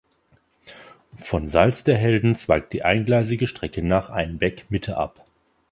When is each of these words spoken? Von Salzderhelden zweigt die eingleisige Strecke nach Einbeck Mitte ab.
Von 1.19 1.47
Salzderhelden 1.47 2.33
zweigt 2.33 2.73
die 2.73 2.81
eingleisige 2.81 3.45
Strecke 3.45 3.83
nach 3.83 4.09
Einbeck 4.09 4.65
Mitte 4.71 4.97
ab. 4.97 5.23